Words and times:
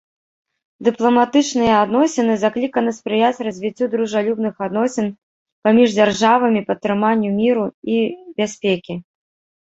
Дыпламатычныя 0.85 1.73
адносіны 1.85 2.33
закліканы 2.43 2.91
спрыяць 2.99 3.43
развіццю 3.47 3.85
дружалюбных 3.93 4.55
адносін 4.67 5.09
паміж 5.69 5.87
дзяржавамі, 5.97 6.63
падтрыманню 6.71 7.29
міру 7.41 7.65
і 7.97 7.99
бяспекі. 8.41 8.97